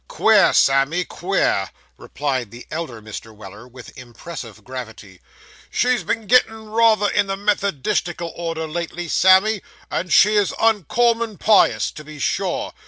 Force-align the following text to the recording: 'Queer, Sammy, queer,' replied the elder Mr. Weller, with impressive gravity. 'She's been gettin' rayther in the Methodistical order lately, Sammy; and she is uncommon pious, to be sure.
'Queer, 0.07 0.51
Sammy, 0.51 1.05
queer,' 1.05 1.69
replied 1.95 2.49
the 2.49 2.65
elder 2.71 3.03
Mr. 3.03 3.35
Weller, 3.35 3.67
with 3.67 3.95
impressive 3.95 4.63
gravity. 4.63 5.21
'She's 5.69 6.01
been 6.01 6.25
gettin' 6.25 6.71
rayther 6.71 7.09
in 7.11 7.27
the 7.27 7.37
Methodistical 7.37 8.33
order 8.35 8.65
lately, 8.67 9.07
Sammy; 9.07 9.61
and 9.91 10.11
she 10.11 10.33
is 10.37 10.55
uncommon 10.59 11.37
pious, 11.37 11.91
to 11.91 12.03
be 12.03 12.17
sure. 12.17 12.73